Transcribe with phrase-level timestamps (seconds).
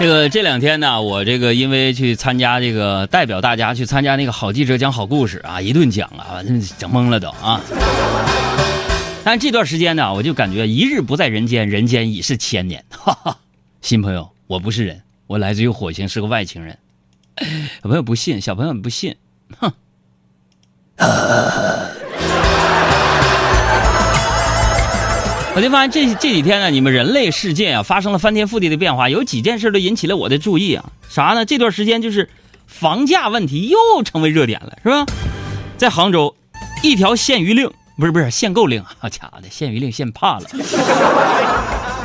[0.00, 6.42] 这个这两天呢，我这个因为去参加这个代表大家去参加那个好记者讲好故事啊，一顿讲啊，
[6.78, 7.60] 整懵了都啊。
[9.22, 12.82] 但这段时间呢，我就感觉一日不在人间，人间已是千年。
[12.88, 13.36] 哈哈，
[13.82, 16.78] 新朋友，我不是人，我来自于火星，是个外星人。
[17.82, 19.16] 小朋友不信，小朋友不信，
[19.58, 19.70] 哼。
[25.52, 30.92] 我就发现这这几天呢，你们人类世界啊发生了翻天覆地的变化，有几件事都引起了我的注意啊。
[31.08, 31.44] 啥呢？
[31.44, 32.30] 这段时间就是
[32.66, 35.04] 房价问题又成为热点了，是吧？
[35.76, 36.36] 在杭州，
[36.84, 40.46] 一条限娱令不是不是限购令，好家伙的，限娱令限怕了。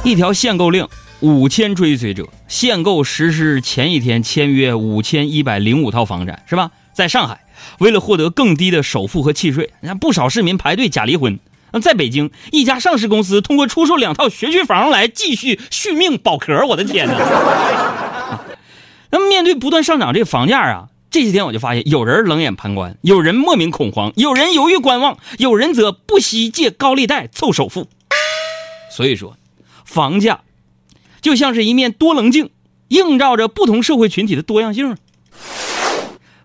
[0.03, 0.87] 一条限购令，
[1.19, 6.71] 五千追随者限购实施前一天签约五千一百零五套房产，是吧？
[6.93, 7.41] 在上海，
[7.77, 11.39] 为了获得更低的首付和契税，你看不少市民排队假离婚。
[11.81, 16.65] 在北京，一家上市公司通过出售两套学区房来继续续命保壳。
[16.67, 17.13] 我的天哪！
[19.11, 27.87] 那么面对不断上涨这个房价啊，这几天我就发现，有人冷眼旁观，有人莫名恐慌，有人犹豫观望，有人则不惜借高利贷凑首付。
[28.91, 29.37] 所以说，
[29.85, 30.41] 房价
[31.21, 32.49] 就像是一面多棱镜，
[32.89, 34.97] 映照着不同社会群体的多样性。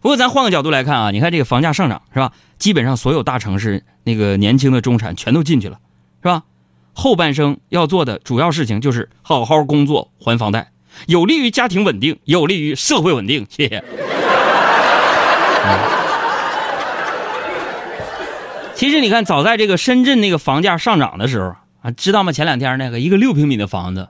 [0.01, 2.33] 不过咱换个角度来看啊，你看这个房价上涨是吧？
[2.59, 5.79] 基本上所有大城市那个年轻的中产全都进去了，
[6.23, 6.43] 是吧？
[6.93, 10.73] 后半生要做的主要事情就是好好工作还房贷，
[11.07, 13.47] 有利于家庭稳定，有利于社会稳定。
[13.49, 13.83] 谢谢。
[18.75, 22.33] 其实你看，早在这个深圳那个房价上涨的时候啊，知道吗？
[22.33, 24.09] 前两天那个一个六平米的房子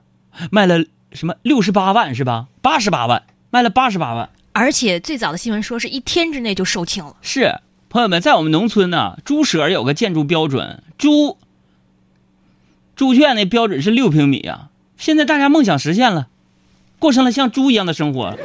[0.53, 2.47] 卖了什么六十八万是吧？
[2.63, 7.17] 八十八万卖了八十八万，而且最早的新闻说是一天之内就售罄了。
[7.23, 7.61] 是。
[7.89, 11.39] 朋友们，在我们农村呢，猪舍有个建筑标准，猪
[12.95, 14.69] 猪圈那标准是六平米啊。
[14.97, 16.29] 现在大家梦想实现了，
[16.99, 18.37] 过上了像猪一样的生活。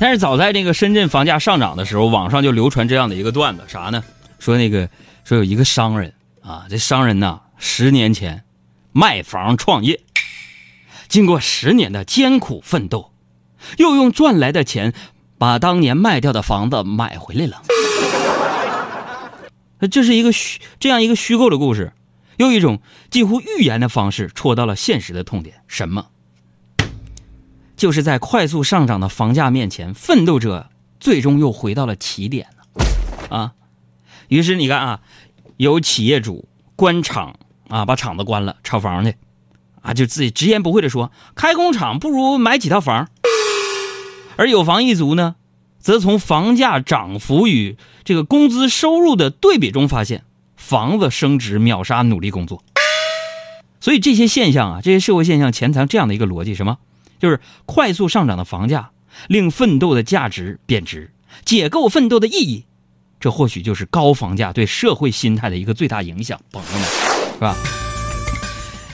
[0.00, 4.04] 但是早在这个深圳房价上涨的时候，网上就流传这样的一个段子，啥呢？
[4.38, 4.88] 说那个
[5.24, 6.12] 说有一个商人
[6.42, 8.43] 啊，这商人呐，十年前
[8.96, 10.00] 卖房创业，
[11.08, 13.10] 经过十年的艰苦奋斗。
[13.78, 14.94] 又用赚来的钱，
[15.36, 17.62] 把当年卖掉的房子买回来了。
[19.90, 21.92] 这是一个虚这样一个虚构的故事，
[22.36, 25.56] 用一种近乎预言的方式戳到了现实的痛点。
[25.66, 26.06] 什么？
[27.76, 33.36] 就是在快速上涨的房价面前，奋斗者最终又回到了起点了。
[33.36, 33.54] 啊！
[34.28, 35.00] 于是你看啊，
[35.56, 37.36] 有企业主官场
[37.74, 39.16] 啊，把厂子关了，炒房去，
[39.82, 43.08] 啊，就自己直言不讳的说，开工厂不如买几套房。
[44.36, 45.34] 而有房一族呢，
[45.80, 50.22] 则从房价涨幅与这个工资收入的对比中发现，
[50.56, 52.62] 房子升值秒杀努力工作。
[53.80, 56.78] 所以这些现象啊，这些社会现象潜藏这样的一个逻辑：什么？
[57.18, 58.92] 就是快速上涨的房价
[59.26, 61.10] 令奋斗的价值贬值，
[61.44, 62.66] 解构奋斗的意义。
[63.18, 66.82] 这或许就是高房价对社会心态的一个最大影响，朋友们，
[67.44, 67.56] 是吧？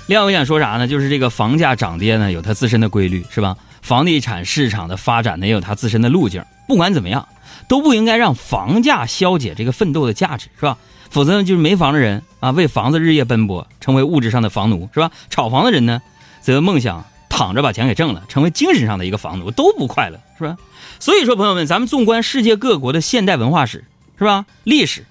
[0.09, 0.89] 另外，我想说啥呢？
[0.89, 3.57] 就是这个房价涨跌呢，有它自身的规律，是吧？
[3.81, 6.45] 房地产市场的发展呢，也有它自身的路径。
[6.67, 7.29] 不管怎么样，
[7.69, 10.77] 都不应该让房价消解这个奋斗的价值，是吧？
[11.11, 15.13] 否则呢就是没房的人啊，为房子日夜奔波，成为物质上的房奴，是吧？
[15.29, 16.03] 炒房的人呢，
[16.41, 20.57] 则梦想躺着把钱给挣了，成为精神上的一个房奴，都不快乐，是吧？
[20.99, 23.85] 所以说，朋友们，咱们纵观世界各国的现代文化史，
[24.19, 24.45] 是吧？
[24.65, 25.05] 历史，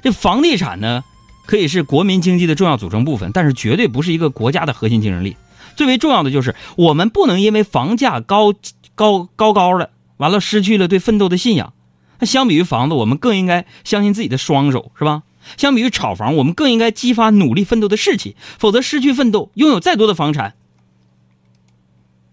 [0.00, 1.04] 这房地产呢，
[1.46, 5.36] 可以是国民经济的重要组成部分，但是绝对不是一个国家的核心竞争力。
[5.76, 8.52] 最为重要的就是，我们不能因为房价高
[8.94, 11.72] 高高高的，完了失去了对奋斗的信仰。
[12.18, 15.22] 那相比于房子，我们更应该相信自己的双手，是吧？
[15.56, 18.34] 相比于炒房，我们更应该激发努力奋斗的士气。
[18.58, 20.54] 否则，失去奋斗，拥有再多的房产，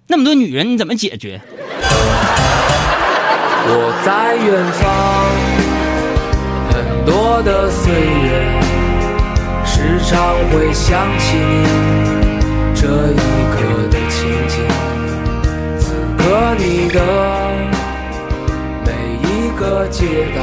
[0.07, 1.41] 那么多女人，你怎么解决？
[3.65, 4.83] 我在远方，
[6.71, 8.72] 很多的岁月，
[9.83, 11.67] 时常会想起你。
[12.73, 13.17] 这一
[13.51, 13.59] 刻
[13.91, 14.63] 的情景，
[15.77, 17.01] 此刻你的
[18.85, 18.93] 每
[19.27, 20.41] 一个街道，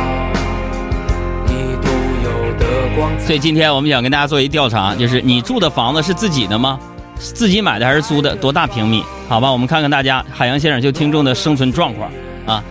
[1.46, 1.88] 你独
[2.22, 3.24] 有的光彩。
[3.24, 6.78] 所以今天我们想跟大家做一调查，就是你住的房子是自己的吗？
[7.16, 8.36] 自己买的还是租的？
[8.36, 9.02] 多大平米？
[9.26, 12.10] 好吧，我们看看大家海洋先生就听众的生存状况
[12.46, 12.62] 啊。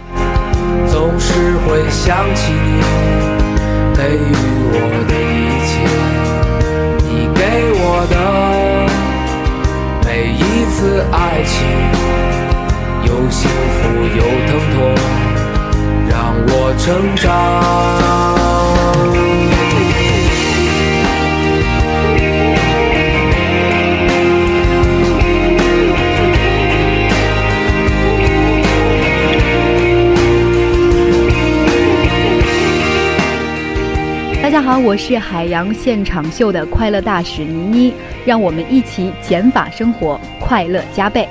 [0.88, 1.33] 总是
[1.66, 2.81] 会想起你
[3.95, 4.33] 给予
[16.80, 17.30] 成长
[34.42, 37.94] 大家好我是海洋现场秀的快乐大使倪妮
[38.26, 41.28] 让我们一起减法生活快乐加倍。